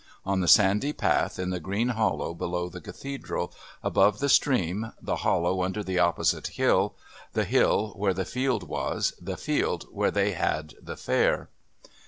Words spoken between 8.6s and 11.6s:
was, the field where they had the Fair.